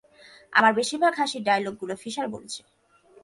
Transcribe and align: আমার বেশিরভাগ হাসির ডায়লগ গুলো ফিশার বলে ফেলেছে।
আমার 0.53 0.73
বেশিরভাগ 0.73 1.13
হাসির 1.17 1.43
ডায়লগ 1.43 1.73
গুলো 1.81 1.95
ফিশার 1.95 2.27
বলে 2.27 2.47
ফেলেছে। 2.47 2.61